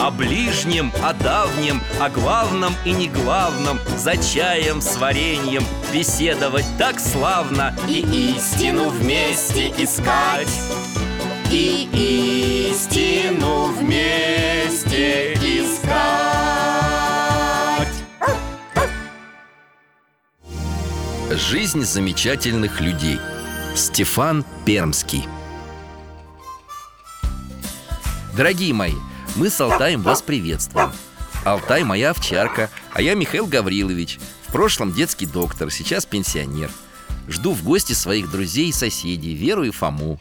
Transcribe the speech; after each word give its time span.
О 0.00 0.10
ближнем, 0.10 0.90
о 1.02 1.12
давнем, 1.12 1.82
о 2.00 2.08
главном 2.08 2.74
и 2.86 2.92
не 2.92 3.08
главном 3.08 3.78
За 3.98 4.16
чаем 4.16 4.80
с 4.80 4.96
вареньем 4.96 5.62
беседовать 5.92 6.64
так 6.78 6.98
славно 6.98 7.76
И 7.86 8.00
истину 8.34 8.88
вместе 8.88 9.68
искать. 9.76 10.48
И 11.52 12.70
истину 12.70 13.66
вместе 13.66 15.34
искать. 15.34 15.70
Жизнь 21.30 21.82
замечательных 21.82 22.80
людей. 22.80 23.20
Стефан 23.74 24.46
Пермский. 24.64 25.28
Дорогие 28.36 28.72
мои, 28.72 28.94
мы 29.36 29.50
с 29.50 29.60
Алтаем 29.60 30.02
вас 30.02 30.22
приветствуем. 30.22 30.92
Алтай 31.44 31.84
моя 31.84 32.10
овчарка, 32.10 32.70
а 32.92 33.02
я 33.02 33.14
Михаил 33.14 33.46
Гаврилович. 33.46 34.18
В 34.46 34.52
прошлом 34.52 34.92
детский 34.92 35.26
доктор, 35.26 35.70
сейчас 35.70 36.06
пенсионер. 36.06 36.70
Жду 37.28 37.52
в 37.52 37.62
гости 37.62 37.92
своих 37.92 38.30
друзей 38.30 38.68
и 38.68 38.72
соседей, 38.72 39.34
Веру 39.34 39.64
и 39.64 39.70
Фому. 39.70 40.20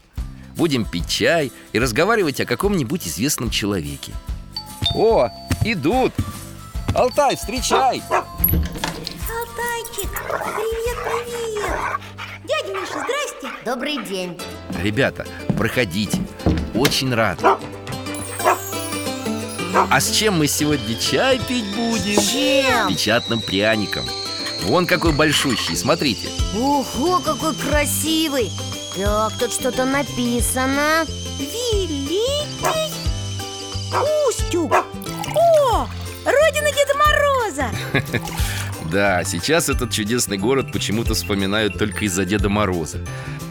Будем 0.55 0.85
пить 0.85 1.07
чай 1.07 1.51
и 1.71 1.79
разговаривать 1.79 2.41
о 2.41 2.45
каком-нибудь 2.45 3.07
известном 3.07 3.49
человеке. 3.49 4.13
О, 4.95 5.29
идут! 5.63 6.13
Алтай, 6.93 7.35
встречай! 7.35 8.01
Алтайчик, 8.09 10.09
привет, 10.27 10.97
привет! 11.05 11.99
Дядя 12.43 12.73
Миша, 12.73 12.93
здрасте! 12.93 13.49
Добрый 13.65 14.03
день. 14.05 14.39
Ребята, 14.81 15.25
проходите. 15.57 16.21
Очень 16.73 17.13
рад 17.13 17.39
А 19.73 19.99
с 19.99 20.11
чем 20.11 20.37
мы 20.37 20.47
сегодня 20.47 20.95
чай 20.95 21.39
пить 21.39 21.65
будем? 21.75 22.19
Чем? 22.21 22.87
Печатным 22.89 23.41
пряником. 23.41 24.05
Вон 24.63 24.85
какой 24.85 25.11
большущий, 25.13 25.75
смотрите. 25.75 26.29
Ого, 26.55 27.19
какой 27.19 27.55
красивый! 27.55 28.51
Так, 28.95 29.33
тут 29.39 29.53
что-то 29.53 29.85
написано. 29.85 31.05
Великий 31.39 32.19
Устюг! 34.27 34.73
О, 34.73 35.87
родина 36.25 36.71
Деда 36.71 36.93
Мороза 36.97 37.71
Да, 38.91 39.23
сейчас 39.23 39.69
этот 39.69 39.91
чудесный 39.91 40.39
город 40.39 40.71
почему-то 40.71 41.13
вспоминают 41.13 41.77
только 41.77 42.05
из-за 42.05 42.25
Деда 42.25 42.49
Мороза. 42.49 42.99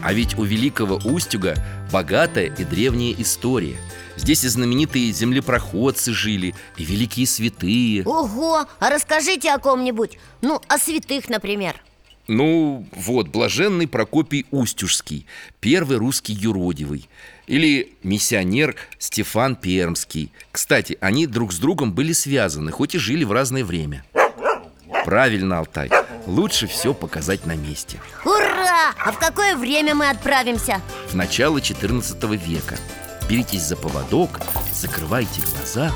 А 0.03 0.11
ведь 0.11 0.37
у 0.37 0.43
Великого 0.43 0.95
Устюга 0.95 1.55
богатая 1.93 2.47
и 2.47 2.65
древняя 2.65 3.15
история. 3.17 3.77
Здесь 4.17 4.43
и 4.43 4.49
знаменитые 4.49 5.13
землепроходцы 5.13 6.11
жили, 6.11 6.55
и 6.75 6.83
великие 6.83 7.25
святые. 7.25 8.03
Ого, 8.03 8.65
а 8.79 8.89
расскажите 8.89 9.51
о 9.51 9.59
ком-нибудь. 9.59 10.19
Ну, 10.41 10.61
о 10.67 10.77
святых, 10.77 11.29
например. 11.29 11.81
Ну, 12.27 12.85
вот, 12.91 13.29
блаженный 13.29 13.87
Прокопий 13.87 14.45
Устюжский 14.51 15.25
Первый 15.61 15.97
русский 15.97 16.33
юродивый. 16.33 17.07
Или 17.47 17.93
миссионер 18.03 18.75
Стефан 18.97 19.55
Пермский. 19.55 20.33
Кстати, 20.51 20.97
они 20.99 21.27
друг 21.27 21.53
с 21.53 21.59
другом 21.59 21.93
были 21.93 22.11
связаны, 22.11 22.71
хоть 22.71 22.93
и 22.93 22.97
жили 22.97 23.23
в 23.23 23.31
разное 23.31 23.63
время 23.63 24.03
Правильно, 25.09 25.57
Алтай 25.57 25.89
Лучше 26.27 26.67
все 26.67 26.93
показать 26.93 27.47
на 27.47 27.55
месте 27.55 27.99
Ура! 28.25 28.93
А 29.03 29.11
в 29.11 29.17
какое 29.17 29.55
время 29.55 29.95
мы 29.95 30.07
отправимся? 30.07 30.81
В 31.07 31.15
начало 31.15 31.61
14 31.61 32.23
века 32.25 32.75
Беритесь 33.27 33.63
за 33.63 33.75
поводок, 33.75 34.39
закрывайте 34.71 35.41
глаза 35.41 35.91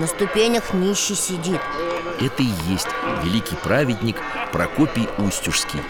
На 0.00 0.06
ступенях 0.06 0.72
нищий 0.72 1.14
сидит. 1.14 1.60
Это 2.22 2.42
и 2.42 2.48
есть 2.70 2.88
великий 3.22 3.54
праведник 3.56 4.16
Прокопий 4.50 5.06
Устюжский. 5.18 5.82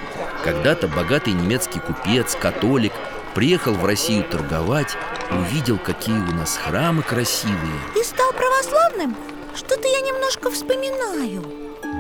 Когда-то 0.43 0.88
богатый 0.88 1.32
немецкий 1.32 1.78
купец, 1.78 2.34
католик 2.34 2.93
Приехал 3.37 3.72
в 3.75 3.84
Россию 3.84 4.25
торговать 4.25 4.97
Увидел, 5.31 5.78
какие 5.78 6.16
у 6.16 6.34
нас 6.34 6.56
храмы 6.56 7.03
красивые. 7.03 7.78
Ты 7.94 8.03
стал 8.03 8.32
православным? 8.32 9.15
Что-то 9.54 9.87
я 9.87 10.00
немножко 10.00 10.50
вспоминаю. 10.50 11.44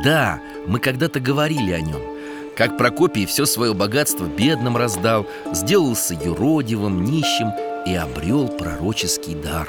Да, 0.02 0.40
мы 0.66 0.80
когда-то 0.80 1.20
говорили 1.20 1.70
о 1.70 1.80
нем. 1.80 2.02
Как 2.56 2.76
Прокопий 2.76 3.24
все 3.24 3.46
свое 3.46 3.72
богатство 3.72 4.24
бедным 4.24 4.76
раздал 4.76 5.28
Сделался 5.52 6.14
юродивым, 6.14 7.04
нищим 7.04 7.52
И 7.86 7.94
обрел 7.94 8.48
пророческий 8.48 9.36
дар 9.36 9.68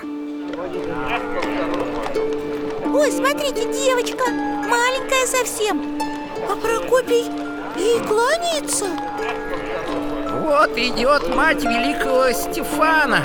Ой, 2.94 3.10
смотрите, 3.10 3.72
девочка 3.72 4.30
Маленькая 4.30 5.26
совсем 5.26 5.98
А 6.50 6.56
Прокопий 6.58 7.24
ей 7.78 8.00
кланяется 8.02 8.86
Вот 10.42 10.78
идет 10.78 11.34
мать 11.34 11.64
великого 11.64 12.34
Стефана 12.34 13.24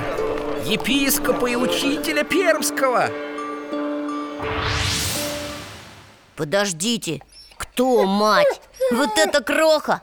Епископа 0.64 1.46
и 1.46 1.56
учителя 1.56 2.22
Пермского 2.22 3.10
Подождите, 6.36 7.22
кто 7.56 8.04
мать? 8.04 8.60
Вот 8.92 9.18
это 9.18 9.42
кроха! 9.42 10.02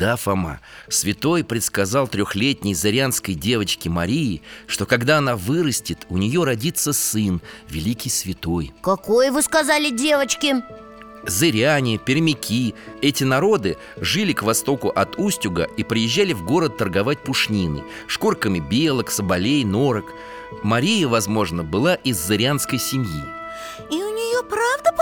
Да, 0.00 0.16
Фома, 0.16 0.60
святой 0.88 1.44
предсказал 1.44 2.08
трехлетней 2.08 2.72
зарянской 2.72 3.34
девочке 3.34 3.90
Марии, 3.90 4.40
что 4.66 4.86
когда 4.86 5.18
она 5.18 5.36
вырастет, 5.36 6.06
у 6.08 6.16
нее 6.16 6.42
родится 6.42 6.94
сын, 6.94 7.42
великий 7.68 8.08
святой. 8.08 8.72
Какой 8.80 9.30
вы 9.30 9.42
сказали 9.42 9.90
девочки? 9.90 10.54
Зыряне, 11.26 11.98
пермяки– 11.98 12.74
эти 13.02 13.24
народы 13.24 13.76
жили 13.98 14.32
к 14.32 14.42
востоку 14.42 14.88
от 14.88 15.18
Устюга 15.18 15.64
и 15.76 15.84
приезжали 15.84 16.32
в 16.32 16.46
город 16.46 16.78
торговать 16.78 17.22
пушнины, 17.22 17.84
шкурками 18.06 18.58
белок, 18.58 19.10
соболей, 19.10 19.64
норок. 19.64 20.06
Мария, 20.62 21.08
возможно, 21.08 21.62
была 21.62 21.96
из 21.96 22.18
зырянской 22.18 22.78
семьи. 22.78 23.22
И 23.90 24.09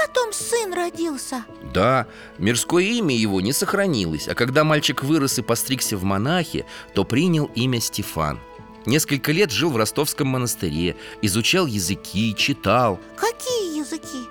потом 0.09 0.33
сын 0.33 0.73
родился? 0.73 1.45
Да, 1.73 2.07
мирское 2.39 2.85
имя 2.85 3.15
его 3.15 3.41
не 3.41 3.53
сохранилось, 3.53 4.29
а 4.29 4.35
когда 4.35 4.65
мальчик 4.65 5.03
вырос 5.03 5.39
и 5.39 5.43
постригся 5.43 5.97
в 5.97 6.05
монахи, 6.05 6.65
то 6.95 7.05
принял 7.05 7.51
имя 7.55 7.81
Стефан. 7.81 8.41
Несколько 8.87 9.33
лет 9.33 9.51
жил 9.51 9.71
в 9.71 9.77
ростовском 9.77 10.29
монастыре, 10.29 10.97
изучал 11.21 11.67
языки, 11.67 12.35
читал. 12.37 12.99
Какие 13.17 13.79
языки? 13.79 14.27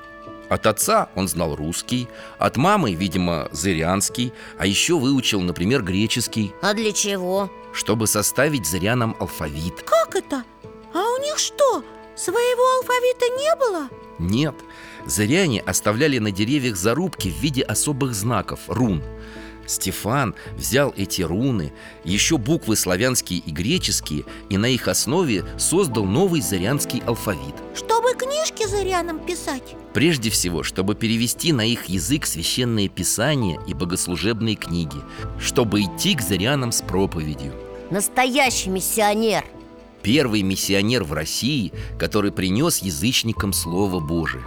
От 0.50 0.66
отца 0.66 1.10
он 1.16 1.28
знал 1.28 1.56
русский, 1.56 2.08
от 2.40 2.56
мамы, 2.58 2.94
видимо, 2.94 3.50
зырянский, 3.52 4.32
а 4.58 4.66
еще 4.66 4.98
выучил, 4.98 5.42
например, 5.42 5.84
греческий, 5.84 6.54
А 6.62 6.74
для 6.74 6.92
чего? 6.92 7.52
чтобы 7.74 8.08
составить 8.08 8.66
зырянам 8.66 9.16
алфавит. 9.20 9.84
Как 9.84 10.16
это? 10.16 10.44
А 10.94 11.00
у 11.00 11.22
них 11.22 11.38
что, 11.38 11.84
своего 12.16 12.78
алфавита 12.80 13.26
не 13.38 13.56
было? 13.58 13.90
Нет, 14.18 14.56
зыряне 15.08 15.62
оставляли 15.62 16.20
на 16.20 16.32
деревьях 16.32 16.76
зарубки 16.76 17.30
в 17.30 17.42
виде 17.42 17.62
особых 17.62 18.14
знаков, 18.14 18.60
рун. 18.68 19.02
Стефан 19.66 20.34
взял 20.56 20.94
эти 20.96 21.22
руны, 21.22 21.74
еще 22.06 22.38
буквы 22.38 22.76
славянские 22.78 23.40
и 23.40 23.52
греческие, 23.52 24.24
и 24.50 24.58
на 24.58 24.68
их 24.68 24.88
основе 24.88 25.44
создал 25.58 26.06
новый 26.06 26.42
зырянский 26.42 27.02
алфавит. 27.06 27.56
Чтобы 27.76 28.14
книжки 28.14 28.66
зырянам 28.66 29.20
писать 29.20 29.76
Прежде 29.94 30.30
всего, 30.30 30.64
чтобы 30.64 30.96
перевести 30.96 31.52
на 31.52 31.66
их 31.66 31.86
язык 31.86 32.26
священные 32.26 32.88
писания 32.88 33.60
и 33.68 33.74
богослужебные 33.74 34.56
книги, 34.56 34.98
чтобы 35.40 35.82
идти 35.82 36.16
к 36.16 36.22
зырянам 36.22 36.72
с 36.72 36.82
проповедью. 36.82 37.54
Настоящий 37.90 38.70
миссионер 38.70 39.44
Первый 40.04 40.42
миссионер 40.42 41.04
в 41.04 41.14
России, 41.14 41.74
который 41.98 42.32
принес 42.32 42.78
язычникам 42.78 43.52
Слово 43.52 44.00
Божие. 44.00 44.44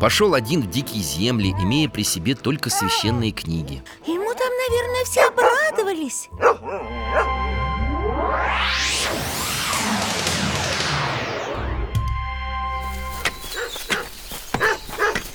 Пошел 0.00 0.34
один 0.34 0.60
в 0.60 0.70
дикие 0.70 1.02
земли, 1.02 1.52
имея 1.52 1.88
при 1.88 2.02
себе 2.02 2.34
только 2.34 2.68
священные 2.68 3.32
книги. 3.32 3.82
Ему 4.06 4.34
там, 4.34 4.50
наверное, 4.68 5.04
все 5.04 5.22
обрадовались. 5.22 6.28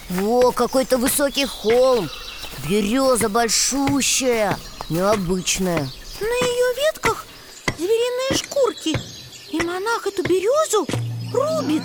Во, 0.09 0.51
какой-то 0.51 0.97
высокий 0.97 1.45
холм. 1.45 2.09
Береза 2.67 3.29
большущая, 3.29 4.57
необычная. 4.89 5.89
На 6.19 6.25
ее 6.25 6.91
ветках 6.91 7.25
звериные 7.77 8.37
шкурки. 8.37 8.97
И 9.51 9.61
монах 9.63 10.05
эту 10.05 10.21
березу 10.23 10.85
рубит 11.33 11.83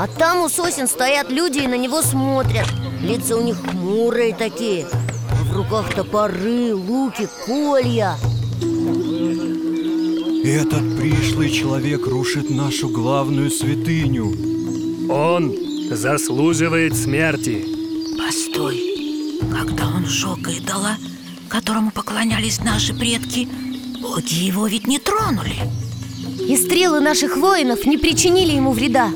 А 0.00 0.06
там 0.06 0.40
у 0.40 0.48
сосен 0.48 0.88
стоят 0.88 1.30
люди 1.30 1.58
и 1.58 1.66
на 1.66 1.76
него 1.76 2.00
смотрят. 2.00 2.66
Лица 3.02 3.36
у 3.36 3.42
них 3.42 3.58
хмурые 3.58 4.34
такие. 4.34 4.86
А 4.90 5.44
В 5.44 5.54
руках 5.54 5.94
топоры, 5.94 6.74
луки, 6.74 7.28
колья. 7.44 8.16
Этот 10.42 10.96
пришлый 10.98 11.50
человек 11.50 12.06
рушит 12.06 12.48
нашу 12.48 12.88
главную 12.88 13.50
святыню. 13.50 15.12
Он 15.12 15.54
заслуживает 15.90 16.96
смерти. 16.96 17.66
Постой. 18.16 18.80
Когда 19.52 19.86
он 19.86 20.06
сжег 20.06 20.48
идола, 20.48 20.96
которому 21.50 21.90
поклонялись 21.90 22.60
наши 22.60 22.94
предки 22.94 23.50
Боги 24.00 24.32
его 24.32 24.66
ведь 24.66 24.86
не 24.86 24.98
тронули. 24.98 25.56
И 26.48 26.56
стрелы 26.56 27.00
наших 27.00 27.36
воинов 27.36 27.84
не 27.84 27.98
причинили 27.98 28.52
ему 28.52 28.72
вреда 28.72 29.10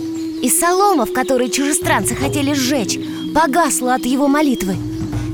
И 0.44 0.50
солома, 0.50 1.06
в 1.06 1.12
которой 1.14 1.48
чужестранцы 1.48 2.14
хотели 2.14 2.52
сжечь 2.52 2.98
Погасла 3.34 3.94
от 3.94 4.04
его 4.04 4.28
молитвы 4.28 4.76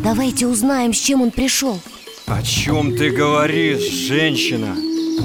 Давайте 0.04 0.46
узнаем, 0.46 0.94
с 0.94 0.98
чем 0.98 1.20
он 1.20 1.32
пришел 1.32 1.80
О 2.28 2.40
чем 2.44 2.96
ты 2.96 3.10
говоришь, 3.10 3.90
женщина? 3.90 4.76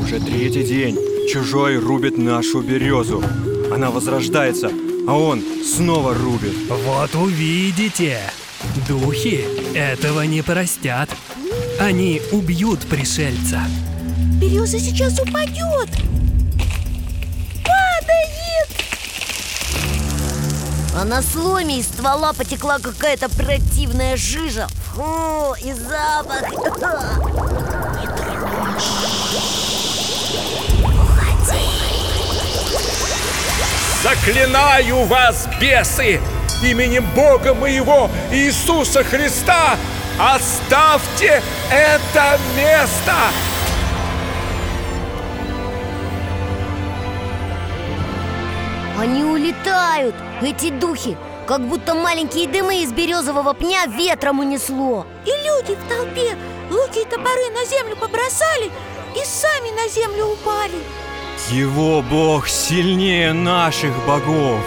Уже 0.02 0.20
третий 0.20 0.64
день 0.64 0.98
чужой 1.32 1.78
рубит 1.78 2.18
нашу 2.18 2.64
березу 2.64 3.24
Она 3.72 3.92
возрождается, 3.92 4.72
а 5.08 5.20
он 5.20 5.44
снова 5.64 6.16
рубит 6.16 6.56
Вот 6.68 7.14
увидите. 7.14 8.22
Духи 8.88 9.46
этого 9.76 10.22
не 10.22 10.42
простят. 10.42 11.12
Они 11.80 12.24
убьют 12.32 12.80
пришельца. 12.88 13.62
Береза 14.42 14.80
сейчас 14.80 15.20
упадет 15.20 15.90
А 20.98 21.04
на 21.04 21.22
сломе 21.22 21.80
из 21.80 21.88
ствола 21.88 22.32
потекла 22.32 22.80
какая-то 22.80 23.28
противная 23.28 24.16
жижа. 24.16 24.70
Фу, 24.94 25.54
и 25.62 25.74
запах. 25.74 26.44
Заклинаю 34.02 35.04
вас, 35.04 35.50
бесы, 35.60 36.22
именем 36.64 37.06
Бога 37.14 37.54
моего 37.54 38.10
Иисуса 38.32 39.04
Христа, 39.04 39.78
оставьте 40.18 41.44
это 41.70 42.40
место! 42.56 43.55
Они 48.98 49.24
улетают, 49.24 50.16
эти 50.42 50.70
духи. 50.70 51.18
Как 51.46 51.62
будто 51.62 51.94
маленькие 51.94 52.48
дымы 52.48 52.82
из 52.82 52.92
березового 52.92 53.54
пня 53.54 53.86
ветром 53.86 54.40
унесло. 54.40 55.06
И 55.26 55.30
люди 55.30 55.78
в 55.80 55.90
толпе. 55.90 56.36
Луки 56.72 57.02
и 57.02 57.06
топоры 57.06 57.52
на 57.54 57.64
землю 57.66 57.96
побросали 57.96 58.72
И 59.16 59.24
сами 59.24 59.70
на 59.76 59.88
землю 59.88 60.26
упали. 60.34 60.82
Его 61.52 62.02
бог 62.02 62.48
сильнее 62.48 63.34
наших 63.34 63.92
богов. 64.08 64.60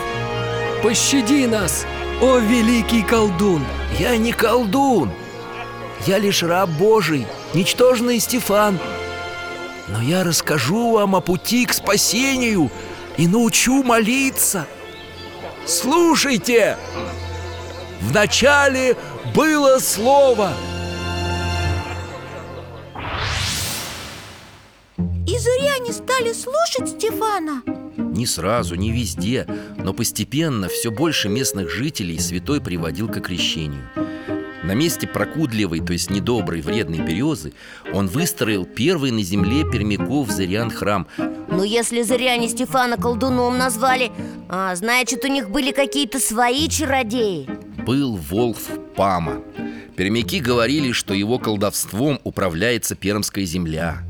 Пощади 0.82 1.46
нас, 1.46 1.84
о 2.22 2.38
великий 2.38 3.02
колдун! 3.02 3.64
Я 3.98 4.16
не 4.16 4.32
колдун. 4.32 5.10
Я 6.06 6.19
лишь 6.19 6.44
раб 6.44 6.69
Божий, 6.69 7.26
ничтожный 7.52 8.20
Стефан. 8.20 8.78
Но 9.88 10.00
я 10.00 10.22
расскажу 10.22 10.92
вам 10.92 11.16
о 11.16 11.20
пути 11.20 11.66
к 11.66 11.72
спасению 11.72 12.70
И 13.19 13.26
научу 13.26 13.82
молиться 13.82 14.67
Слушайте 15.67 16.79
Вначале 18.00 18.97
было 19.35 19.81
слово 19.81 20.53
И 25.26 25.37
зыряне 25.37 25.93
стали 25.93 26.32
слушать 26.32 26.97
Стефана 26.97 27.62
Не 27.97 28.25
сразу, 28.25 28.76
не 28.76 28.93
везде, 28.93 29.47
но 29.76 29.93
постепенно 29.93 30.69
все 30.69 30.93
больше 30.93 31.29
местных 31.29 31.69
жителей 31.70 32.20
святой 32.20 32.61
приводил 32.61 33.09
к 33.09 33.20
крещению. 33.20 33.91
На 34.69 34.75
месте 34.75 35.06
прокудливой, 35.06 35.81
то 35.81 35.94
есть 35.94 36.11
недоброй, 36.11 36.61
вредной 36.61 36.99
березы 36.99 37.55
он 37.93 38.06
выстроил 38.06 38.67
первый 38.67 39.12
на 39.12 39.23
земле 39.23 39.65
пермяков 39.65 40.31
зырян 40.31 40.70
храм. 40.70 41.06
Но 41.50 41.64
если 41.64 42.02
зыряне 42.02 42.48
Стефана 42.48 42.96
колдуном 42.96 43.58
назвали 43.58 44.12
а, 44.48 44.74
Значит, 44.74 45.24
у 45.24 45.28
них 45.28 45.50
были 45.50 45.72
какие-то 45.72 46.20
свои 46.20 46.68
чародеи 46.68 47.48
Был 47.84 48.16
Волф 48.16 48.68
Пама. 48.96 49.42
Пермяки 49.96 50.40
говорили, 50.40 50.92
что 50.92 51.14
его 51.14 51.38
колдовством 51.38 52.20
управляется 52.22 52.94
пермская 52.94 53.44
земля. 53.44 54.02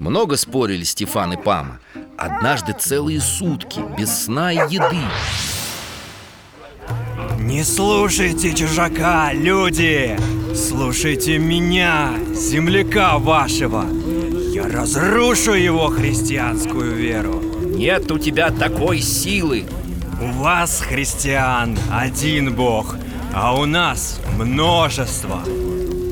Много 0.00 0.36
спорили 0.36 0.82
Стефан 0.82 1.34
и 1.34 1.36
Пама. 1.36 1.78
Однажды 2.18 2.74
целые 2.78 3.20
сутки, 3.20 3.80
без 3.96 4.24
сна 4.24 4.52
и 4.52 4.56
еды. 4.56 4.96
Не 7.38 7.62
слушайте 7.62 8.54
чужака, 8.54 9.32
люди! 9.32 10.18
Слушайте 10.54 11.38
меня, 11.38 12.14
земляка 12.34 13.18
вашего! 13.18 13.84
Разрушу 14.76 15.54
его 15.54 15.88
христианскую 15.88 16.94
веру! 16.94 17.42
Нет 17.62 18.10
у 18.10 18.18
тебя 18.18 18.50
такой 18.50 19.00
силы 19.00 19.64
У 20.20 20.26
вас, 20.42 20.82
христиан, 20.82 21.78
один 21.90 22.54
бог, 22.54 22.94
а 23.32 23.58
у 23.58 23.64
нас 23.64 24.20
множество. 24.36 25.40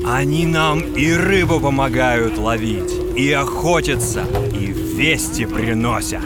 Они 0.07 0.47
нам 0.47 0.79
и 0.79 1.13
рыбу 1.13 1.59
помогают 1.59 2.39
ловить, 2.39 2.91
и 3.15 3.31
охотятся, 3.31 4.25
и 4.51 4.65
вести 4.65 5.45
приносят. 5.45 6.25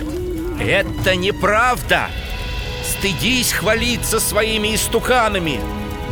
Это 0.61 1.17
неправда 1.17 2.07
Стыдись 2.85 3.51
хвалиться 3.51 4.21
своими 4.21 4.75
истуканами 4.75 5.59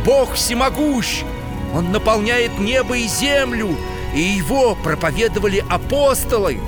Бог 0.04 0.34
всемогущ 0.34 1.22
Он 1.74 1.90
наполняет 1.90 2.58
небо 2.58 2.98
и 2.98 3.06
землю 3.08 3.74
И 4.14 4.20
его 4.20 4.74
проповедовали 4.74 5.64
апостолы 5.68 6.60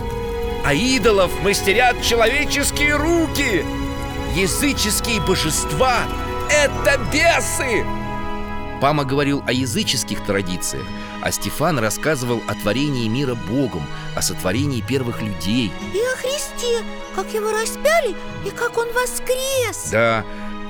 А 0.65 0.75
идолов 0.75 1.31
мастерят 1.43 2.03
человеческие 2.03 2.97
руки 2.97 3.65
Языческие 4.35 5.21
божества— 5.21 6.05
это 6.51 7.01
бесы! 7.13 7.85
Пама 8.81 9.05
говорил 9.05 9.43
о 9.47 9.53
языческих 9.53 10.25
традициях, 10.25 10.87
а 11.21 11.31
Стефан 11.31 11.79
рассказывал 11.79 12.43
о 12.49 12.55
творении 12.55 13.07
мира 13.09 13.35
Богом, 13.35 13.83
о 14.17 14.23
сотворении 14.23 14.81
первых 14.81 15.21
людей. 15.21 15.71
И 15.93 15.99
о 15.99 16.17
Христе, 16.17 16.83
как 17.15 17.33
его 17.35 17.51
распяли 17.53 18.17
и 18.47 18.51
как 18.51 18.79
он 18.79 18.89
воскрес 18.93 19.91
Да, 19.91 20.25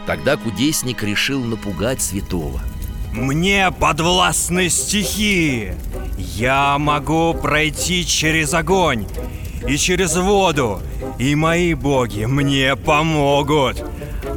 тогда 0.06 0.36
кудесник 0.36 1.02
решил 1.04 1.44
напугать 1.44 2.02
святого. 2.02 2.60
Мне 3.12 3.72
подвластны 3.72 4.68
стихии. 4.68 5.74
Я 6.16 6.78
могу 6.78 7.34
пройти 7.34 8.06
через 8.06 8.54
огонь 8.54 9.06
и 9.66 9.76
через 9.76 10.16
воду, 10.16 10.80
и 11.18 11.34
мои 11.34 11.74
боги 11.74 12.24
мне 12.24 12.76
помогут. 12.76 13.84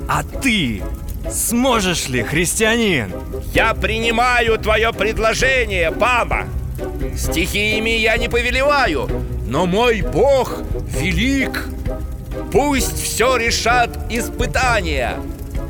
А 0.10 0.24
ты 0.24 0.82
сможешь 1.30 2.10
ли, 2.10 2.24
христианин? 2.24 3.12
Я 3.54 3.74
принимаю 3.74 4.58
твое 4.58 4.92
предложение, 4.92 5.92
Пама! 5.92 6.48
Стихиями 7.16 7.92
я 7.92 8.18
не 8.18 8.28
повелеваю, 8.28 9.08
но 9.46 9.68
мой 9.68 10.02
Бог 10.02 10.62
велик. 10.88 11.68
Пусть 12.52 13.02
все 13.02 13.38
решат 13.38 13.98
испытания. 14.10 15.20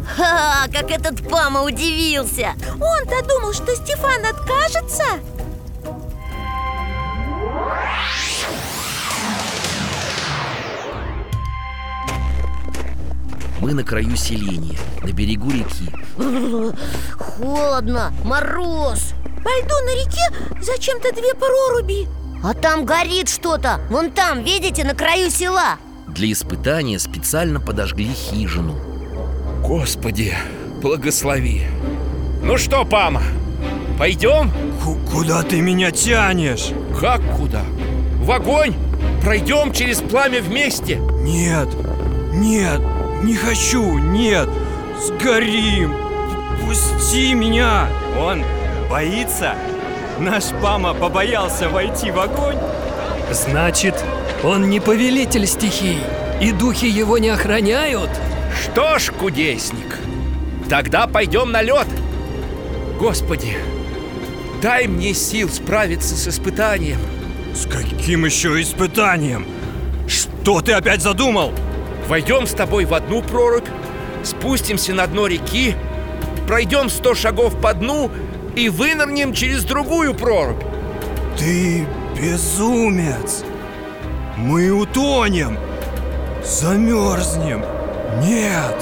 Ха, 0.05 0.67
как 0.71 0.91
этот 0.91 1.27
Пама 1.29 1.63
удивился. 1.63 2.53
Он-то 2.79 3.25
думал, 3.27 3.53
что 3.53 3.75
Стефан 3.75 4.25
откажется. 4.25 5.03
Мы 13.59 13.73
на 13.73 13.83
краю 13.83 14.15
селения, 14.17 14.77
на 15.03 15.13
берегу 15.13 15.49
реки. 15.49 15.89
Холодно, 17.17 18.13
мороз. 18.25 19.13
По 19.43 19.49
льду 19.49 19.75
на 19.85 19.95
реке 19.95 20.61
зачем-то 20.61 21.13
две 21.13 21.33
проруби. 21.33 22.07
А 22.43 22.53
там 22.53 22.83
горит 22.85 23.29
что-то. 23.29 23.79
Вон 23.89 24.11
там, 24.11 24.43
видите, 24.43 24.83
на 24.83 24.93
краю 24.93 25.29
села? 25.29 25.77
Для 26.09 26.29
испытания 26.31 26.99
специально 26.99 27.61
подожгли 27.61 28.13
хижину 28.13 28.92
Господи, 29.63 30.33
благослови 30.81 31.61
Ну 32.43 32.57
что, 32.57 32.83
Пама, 32.85 33.23
пойдем? 33.97 34.51
Ку- 34.83 34.97
куда 35.09 35.41
ты 35.43 35.61
меня 35.61 35.91
тянешь? 35.91 36.71
Как 36.99 37.21
куда? 37.37 37.61
В 38.19 38.31
огонь? 38.31 38.73
Пройдем 39.21 39.71
через 39.71 40.01
пламя 40.01 40.41
вместе? 40.41 40.97
Нет, 41.21 41.69
нет, 42.33 42.81
не 43.23 43.35
хочу, 43.35 43.97
нет 43.99 44.49
Сгорим 45.01 45.93
Пусти 46.65 47.33
меня 47.33 47.87
Он 48.19 48.43
боится? 48.89 49.55
Наш 50.19 50.45
Пама 50.61 50.93
побоялся 50.93 51.69
войти 51.69 52.11
в 52.11 52.19
огонь 52.19 52.57
Значит, 53.31 53.95
он 54.43 54.69
не 54.69 54.79
повелитель 54.81 55.47
стихий, 55.47 55.99
и 56.41 56.51
духи 56.51 56.85
его 56.85 57.17
не 57.17 57.29
охраняют? 57.29 58.09
Что 58.61 58.99
ж, 58.99 59.11
кудесник, 59.11 59.97
тогда 60.69 61.07
пойдем 61.07 61.51
на 61.51 61.61
лед 61.61 61.87
Господи, 62.99 63.57
дай 64.61 64.87
мне 64.87 65.13
сил 65.13 65.49
справиться 65.49 66.15
с 66.15 66.27
испытанием 66.27 66.99
С 67.53 67.65
каким 67.65 68.25
еще 68.25 68.61
испытанием? 68.61 69.45
Что 70.07 70.61
ты 70.61 70.73
опять 70.73 71.01
задумал? 71.01 71.51
Войдем 72.07 72.47
с 72.47 72.51
тобой 72.51 72.85
в 72.85 72.93
одну 72.93 73.21
прорубь, 73.21 73.67
спустимся 74.23 74.93
на 74.93 75.07
дно 75.07 75.27
реки, 75.27 75.75
пройдем 76.47 76.89
сто 76.89 77.15
шагов 77.15 77.59
по 77.61 77.73
дну 77.73 78.11
и 78.55 78.69
вынырнем 78.69 79.33
через 79.33 79.63
другую 79.63 80.13
прорубь. 80.13 80.61
Ты 81.37 81.87
безумец! 82.19 83.43
Мы 84.37 84.69
утонем! 84.71 85.57
Замерзнем! 86.43 87.63
Нет! 88.21 88.75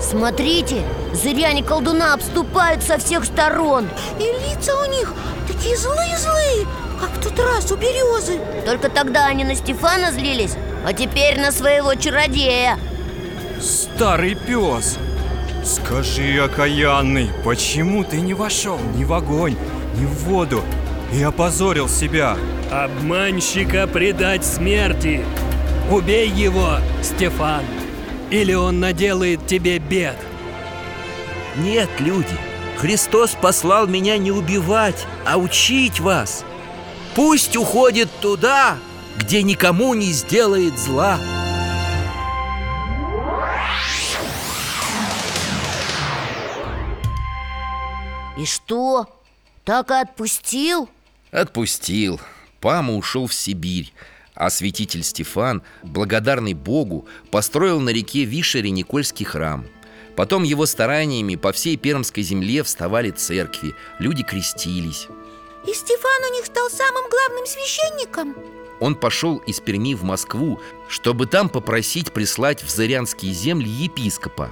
Смотрите, 0.00 0.82
зыряне 1.12 1.62
колдуна 1.62 2.14
обступают 2.14 2.82
со 2.82 2.98
всех 2.98 3.24
сторон 3.24 3.88
И 4.18 4.22
лица 4.22 4.72
у 4.80 4.90
них 4.90 5.12
такие 5.46 5.76
злые-злые 5.76 6.66
Как 7.00 7.10
в 7.10 7.22
тот 7.22 7.38
раз 7.40 7.70
у 7.72 7.76
березы 7.76 8.38
Только 8.64 8.88
тогда 8.88 9.26
они 9.26 9.44
на 9.44 9.56
Стефана 9.56 10.12
злились 10.12 10.54
А 10.86 10.92
теперь 10.92 11.40
на 11.40 11.50
своего 11.50 11.94
чародея 11.94 12.78
Старый 13.60 14.36
пес! 14.36 14.98
Скажи, 15.64 16.38
окаянный, 16.38 17.30
почему 17.44 18.04
ты 18.04 18.20
не 18.20 18.32
вошел 18.32 18.78
ни 18.94 19.04
в 19.04 19.12
огонь, 19.12 19.56
ни 19.96 20.06
в 20.06 20.24
воду 20.24 20.62
и 21.12 21.22
опозорил 21.22 21.88
себя? 21.88 22.36
Обманщика 22.70 23.88
предать 23.88 24.46
смерти 24.46 25.24
Убей 25.90 26.28
его, 26.28 26.76
Стефан 27.02 27.64
Или 28.30 28.52
он 28.52 28.80
наделает 28.80 29.46
тебе 29.46 29.78
бед 29.78 30.16
Нет, 31.56 31.88
люди, 31.98 32.36
Христос 32.76 33.30
послал 33.40 33.86
меня 33.86 34.18
не 34.18 34.30
убивать, 34.30 35.06
а 35.26 35.38
учить 35.38 36.00
вас 36.00 36.44
Пусть 37.14 37.56
уходит 37.56 38.10
туда, 38.20 38.76
где 39.16 39.42
никому 39.42 39.94
не 39.94 40.12
сделает 40.12 40.78
зла 40.78 41.18
И 48.38 48.44
что? 48.44 49.06
Так 49.64 49.90
и 49.90 49.94
отпустил? 49.94 50.88
Отпустил. 51.32 52.20
Пама 52.60 52.94
ушел 52.94 53.26
в 53.26 53.34
Сибирь, 53.34 53.92
а 54.38 54.50
святитель 54.50 55.02
Стефан, 55.02 55.62
благодарный 55.82 56.54
Богу, 56.54 57.06
построил 57.32 57.80
на 57.80 57.90
реке 57.90 58.24
Вишере 58.24 58.70
Никольский 58.70 59.26
храм. 59.26 59.66
Потом 60.14 60.44
его 60.44 60.64
стараниями 60.64 61.34
по 61.34 61.50
всей 61.50 61.76
Пермской 61.76 62.22
земле 62.22 62.62
вставали 62.62 63.10
церкви, 63.10 63.74
люди 63.98 64.22
крестились. 64.22 65.08
И 65.66 65.74
Стефан 65.74 66.30
у 66.30 66.34
них 66.34 66.46
стал 66.46 66.70
самым 66.70 67.10
главным 67.10 67.46
священником 67.46 68.36
Он 68.80 68.94
пошел 68.94 69.38
из 69.38 69.58
Перми 69.58 69.94
в 69.94 70.04
Москву, 70.04 70.60
чтобы 70.88 71.26
там 71.26 71.48
попросить 71.48 72.12
прислать 72.12 72.62
в 72.62 72.70
Зырянские 72.70 73.32
земли 73.32 73.68
епископа. 73.68 74.50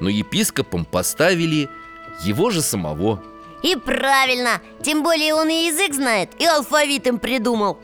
Но 0.00 0.08
епископом 0.08 0.86
поставили 0.86 1.68
его 2.24 2.48
же 2.48 2.62
самого. 2.62 3.22
И 3.62 3.76
правильно, 3.76 4.62
тем 4.82 5.02
более 5.02 5.34
он 5.34 5.50
и 5.50 5.66
язык 5.66 5.94
знает, 5.94 6.30
и 6.38 6.46
алфавит 6.46 7.06
им 7.06 7.18
придумал 7.18 7.78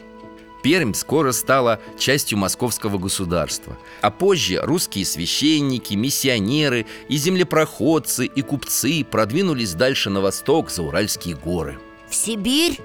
Пермь 0.63 0.95
скоро 0.95 1.33
стала 1.33 1.81
частью 1.99 2.39
московского 2.39 2.99
государства 2.99 3.77
А 4.01 4.11
позже 4.11 4.61
русские 4.63 5.05
священники, 5.05 5.95
миссионеры 5.95 6.87
и 7.09 7.17
землепроходцы 7.17 8.27
и 8.27 8.43
купцы 8.43 9.05
продвинулись 9.05 9.75
дальше 9.75 10.11
на 10.11 10.21
восток 10.21 10.71
за 10.71 10.83
Уральские 10.83 11.37
горы 11.37 11.79
В 12.09 12.15
Сибирь? 12.15 12.79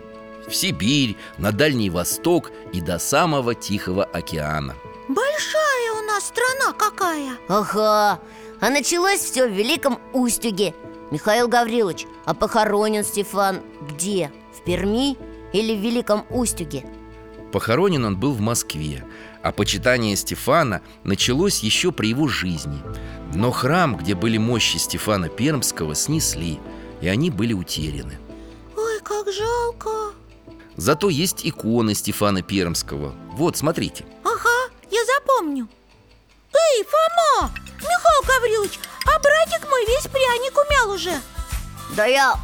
В 0.47 0.55
Сибирь, 0.55 1.17
на 1.37 1.51
Дальний 1.51 1.89
Восток 1.89 2.51
и 2.73 2.81
до 2.81 2.99
самого 2.99 3.53
Тихого 3.53 4.03
океана 4.05 4.75
Большая 5.07 5.91
у 5.99 6.05
нас 6.05 6.27
страна 6.27 6.73
какая 6.73 7.37
Ага, 7.47 8.19
а 8.59 8.69
началось 8.69 9.19
все 9.19 9.47
в 9.47 9.51
Великом 9.51 9.99
Устюге 10.13 10.73
Михаил 11.11 11.47
Гаврилович, 11.47 12.05
а 12.25 12.33
похоронен 12.33 13.03
Стефан 13.03 13.61
где? 13.89 14.31
В 14.53 14.63
Перми 14.63 15.17
или 15.53 15.75
в 15.75 15.79
Великом 15.79 16.25
Устюге? 16.29 16.83
Похоронен 17.51 18.05
он 18.05 18.17
был 18.17 18.33
в 18.33 18.41
Москве 18.41 19.05
А 19.41 19.51
почитание 19.51 20.15
Стефана 20.15 20.81
началось 21.03 21.59
еще 21.59 21.91
при 21.91 22.07
его 22.07 22.27
жизни. 22.27 22.81
Но 23.33 23.51
храм, 23.51 23.95
где 23.95 24.15
были 24.15 24.37
мощи 24.37 24.77
Стефана 24.77 25.29
Пермского, 25.29 25.95
снесли 25.95 26.59
И 27.01 27.07
они 27.07 27.29
были 27.29 27.53
утеряны. 27.53 28.19
Ой, 28.75 28.99
как 29.01 29.31
жалко! 29.31 30.13
Зато 30.75 31.09
есть 31.09 31.45
иконы 31.45 31.95
Стефана 31.95 32.43
Пермского. 32.43 33.15
Вот, 33.31 33.57
смотрите. 33.57 34.05
Ага, 34.23 34.71
я 34.91 34.99
запомню. 35.15 35.67
Эй, 36.53 36.83
Фома! 36.83 37.51
Михаил 37.77 38.23
Гаврилович, 38.27 38.79
а 39.05 39.19
братик 39.19 39.69
мой 39.69 39.85
весь 39.87 40.07
пряник 40.07 40.53
умял 40.55 40.91
уже. 40.91 41.19
Да 41.95 42.05
я... 42.05 42.35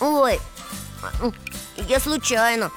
Ой, 0.00 0.40
я 1.88 2.00
случайно 2.00 2.70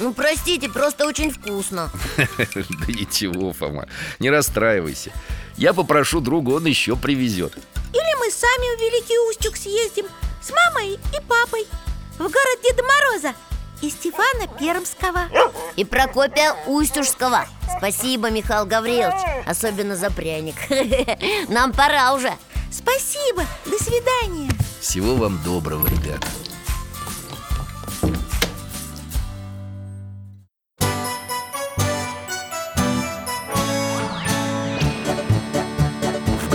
Ну, 0.00 0.12
простите, 0.12 0.68
просто 0.68 1.06
очень 1.06 1.30
вкусно. 1.30 1.90
Да 2.16 2.86
ничего, 2.92 3.52
Фома, 3.52 3.88
не 4.18 4.30
расстраивайся. 4.30 5.12
Я 5.56 5.72
попрошу 5.72 6.20
друга, 6.20 6.50
он 6.50 6.66
еще 6.66 6.96
привезет. 6.96 7.52
Или 7.92 8.18
мы 8.18 8.30
сами 8.30 8.76
в 8.76 8.80
Великий 8.80 9.18
Устюг 9.30 9.56
съездим 9.56 10.06
С 10.42 10.50
мамой 10.50 10.94
и 10.94 11.20
папой 11.26 11.66
В 12.14 12.18
город 12.18 12.58
Деда 12.62 12.82
Мороза 12.82 13.34
И 13.82 13.90
Стефана 13.90 14.46
Пермского. 14.58 15.28
И 15.76 15.84
Прокопия 15.84 16.54
Устюжского. 16.66 17.46
Спасибо, 17.78 18.30
Михаил 18.30 18.66
Гаврилович 18.66 19.46
Особенно 19.46 19.96
за 19.96 20.10
пряник. 20.10 20.56
Нам 21.48 21.72
пора 21.72 22.14
уже. 22.14 22.32
Спасибо, 22.70 23.44
до 23.64 23.82
свидания. 23.82 24.50
Всего 24.80 25.14
вам 25.14 25.40
доброго, 25.42 25.86
ребята 25.88 26.28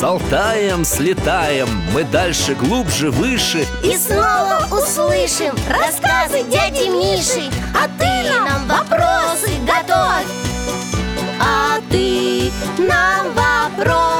с 0.00 0.02
слетаем, 0.86 1.68
мы 1.92 2.04
дальше, 2.04 2.54
глубже, 2.54 3.10
выше. 3.10 3.66
И 3.84 3.94
снова 3.98 4.66
услышим 4.70 5.54
рассказы 5.68 6.42
дяди 6.44 6.88
Миши. 6.88 7.50
А 7.74 7.86
ты 7.98 8.30
нам 8.30 8.66
вопросы 8.66 9.50
готовь. 9.66 10.26
А 11.38 11.80
ты 11.90 12.50
нам 12.78 13.26
вопросы 13.34 14.19